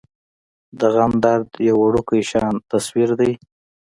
[0.79, 3.31] د غم درد يو وړوکے شان تصوير دے۔